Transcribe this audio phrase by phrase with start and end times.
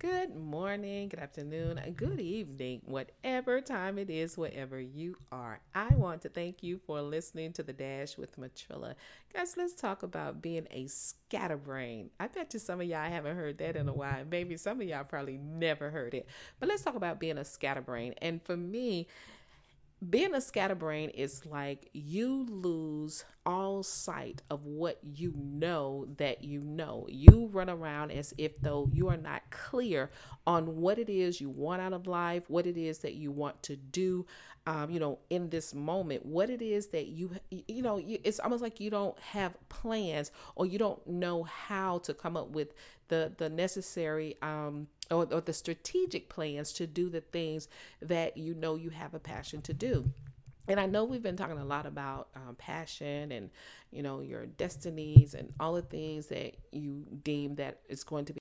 [0.00, 5.58] Good morning, good afternoon, good evening, whatever time it is, wherever you are.
[5.74, 8.94] I want to thank you for listening to The Dash with Matrilla.
[9.34, 12.10] Guys, let's talk about being a scatterbrain.
[12.20, 14.24] I bet you some of y'all haven't heard that in a while.
[14.30, 16.28] Maybe some of y'all probably never heard it.
[16.60, 18.14] But let's talk about being a scatterbrain.
[18.22, 19.08] And for me,
[20.08, 26.60] being a scatterbrain is like you lose all sight of what you know that you
[26.60, 27.06] know.
[27.08, 30.10] You run around as if though you are not clear
[30.46, 33.62] on what it is you want out of life, what it is that you want
[33.62, 34.26] to do,
[34.66, 38.62] um, you know, in this moment, what it is that you, you know, it's almost
[38.62, 42.74] like you don't have plans or you don't know how to come up with
[43.08, 47.66] the the necessary um, or, or the strategic plans to do the things
[48.02, 50.12] that you know you have a passion to do
[50.68, 53.50] and I know we've been talking a lot about um, passion and
[53.90, 58.34] you know your destinies and all the things that you deem that is going to
[58.34, 58.37] be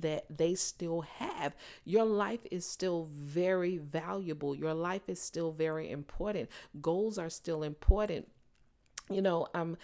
[0.00, 1.54] that they still have.
[1.84, 4.54] Your life is still very valuable.
[4.54, 6.50] Your life is still very important.
[6.80, 8.28] Goals are still important
[9.10, 9.76] you know i'm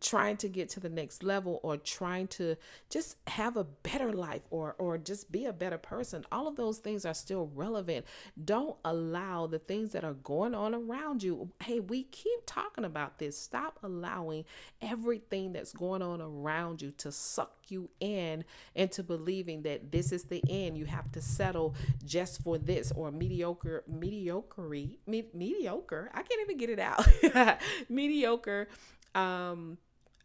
[0.00, 2.56] trying to get to the next level or trying to
[2.88, 6.24] just have a better life or or just be a better person.
[6.32, 8.06] All of those things are still relevant.
[8.44, 11.50] Don't allow the things that are going on around you.
[11.62, 13.38] Hey we keep talking about this.
[13.38, 14.44] Stop allowing
[14.82, 20.24] everything that's going on around you to suck you in into believing that this is
[20.24, 20.76] the end.
[20.76, 21.74] You have to settle
[22.04, 26.10] just for this or mediocre mediocrity me, mediocre.
[26.14, 27.06] I can't even get it out.
[27.88, 28.59] Mediocre
[29.14, 29.78] um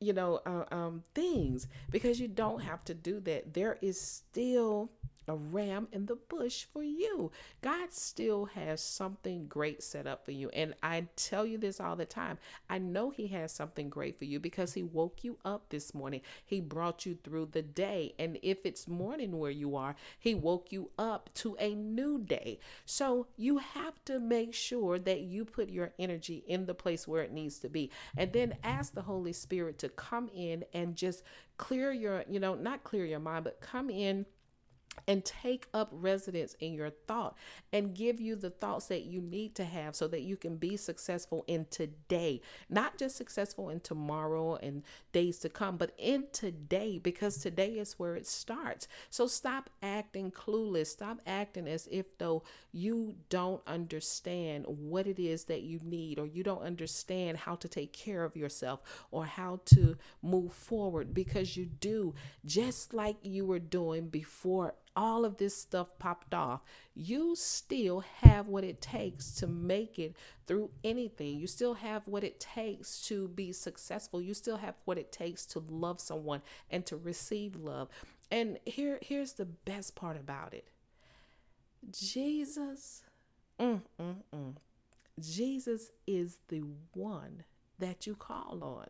[0.00, 3.54] you know uh, um things because you don't have to do that.
[3.54, 4.90] There is still
[5.28, 7.30] a ram in the bush for you.
[7.62, 10.48] God still has something great set up for you.
[10.50, 12.38] And I tell you this all the time.
[12.68, 16.20] I know He has something great for you because He woke you up this morning.
[16.44, 18.14] He brought you through the day.
[18.18, 22.58] And if it's morning where you are, He woke you up to a new day.
[22.84, 27.22] So you have to make sure that you put your energy in the place where
[27.22, 27.90] it needs to be.
[28.16, 31.22] And then ask the Holy Spirit to come in and just
[31.56, 34.26] clear your, you know, not clear your mind, but come in
[35.06, 37.36] and take up residence in your thought
[37.72, 40.76] and give you the thoughts that you need to have so that you can be
[40.76, 44.82] successful in today, not just successful in tomorrow and
[45.12, 48.88] days to come, but in today because today is where it starts.
[49.10, 52.42] So stop acting clueless, stop acting as if though
[52.72, 57.68] you don't understand what it is that you need or you don't understand how to
[57.68, 58.80] take care of yourself
[59.10, 65.24] or how to move forward because you do, just like you were doing before all
[65.24, 66.62] of this stuff popped off,
[66.94, 70.14] you still have what it takes to make it
[70.46, 71.38] through anything.
[71.38, 74.20] You still have what it takes to be successful.
[74.20, 77.88] You still have what it takes to love someone and to receive love.
[78.30, 80.68] And here here's the best part about it.
[81.90, 83.02] Jesus
[83.60, 84.54] mm, mm, mm.
[85.20, 86.62] Jesus is the
[86.92, 87.44] one
[87.78, 88.88] that you call on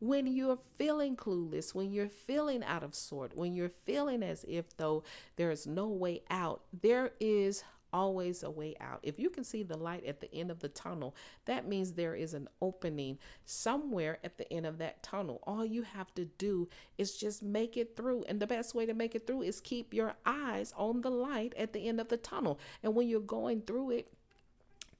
[0.00, 4.76] when you're feeling clueless, when you're feeling out of sort, when you're feeling as if
[4.76, 5.04] though
[5.36, 7.62] there is no way out, there is
[7.92, 9.00] always a way out.
[9.02, 12.14] If you can see the light at the end of the tunnel, that means there
[12.14, 15.40] is an opening somewhere at the end of that tunnel.
[15.44, 16.68] All you have to do
[16.98, 18.24] is just make it through.
[18.28, 21.52] And the best way to make it through is keep your eyes on the light
[21.58, 22.58] at the end of the tunnel.
[22.82, 24.12] And when you're going through it,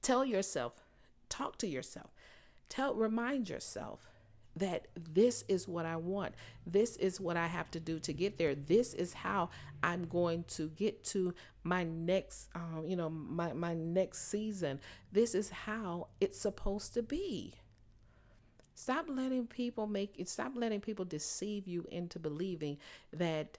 [0.01, 0.83] tell yourself,
[1.29, 2.11] talk to yourself,
[2.69, 4.10] tell remind yourself
[4.55, 6.33] that this is what I want.
[6.65, 8.55] This is what I have to do to get there.
[8.55, 9.49] This is how
[9.81, 14.79] I'm going to get to my next, um, you know, my, my next season.
[15.11, 17.53] This is how it's supposed to be.
[18.75, 22.77] Stop letting people make it, stop letting people deceive you into believing
[23.13, 23.57] that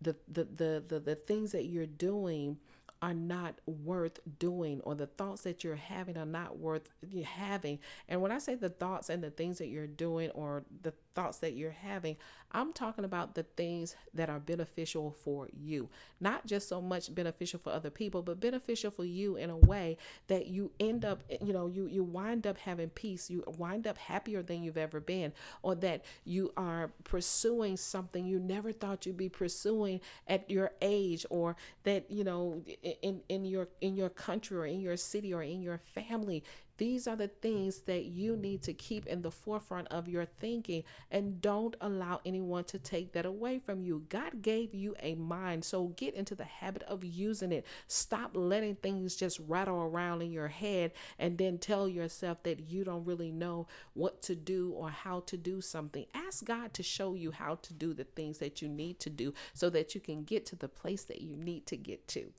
[0.00, 2.58] the, the, the, the, the things that you're doing
[3.02, 6.88] are not worth doing or the thoughts that you're having are not worth
[7.24, 7.78] having.
[8.08, 11.38] And when I say the thoughts and the things that you're doing or the thoughts
[11.38, 12.16] that you're having,
[12.52, 15.88] I'm talking about the things that are beneficial for you.
[16.20, 19.98] Not just so much beneficial for other people, but beneficial for you in a way
[20.28, 23.98] that you end up, you know, you you wind up having peace, you wind up
[23.98, 25.32] happier than you've ever been,
[25.62, 31.26] or that you are pursuing something you never thought you'd be pursuing at your age,
[31.30, 32.62] or that, you know,
[33.02, 36.44] in in your in your country or in your city or in your family
[36.78, 40.84] these are the things that you need to keep in the forefront of your thinking
[41.10, 44.04] and don't allow anyone to take that away from you.
[44.10, 47.64] God gave you a mind, so get into the habit of using it.
[47.88, 52.84] Stop letting things just rattle around in your head and then tell yourself that you
[52.84, 56.04] don't really know what to do or how to do something.
[56.14, 59.32] Ask God to show you how to do the things that you need to do
[59.54, 62.32] so that you can get to the place that you need to get to.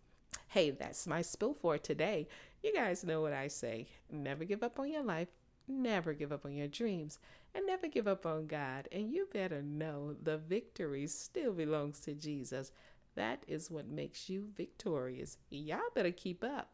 [0.47, 2.27] Hey, that's my spill for today.
[2.63, 5.27] You guys know what I say never give up on your life,
[5.67, 7.19] never give up on your dreams,
[7.53, 8.87] and never give up on God.
[8.91, 12.71] And you better know the victory still belongs to Jesus.
[13.15, 15.37] That is what makes you victorious.
[15.49, 16.69] Y'all better keep up.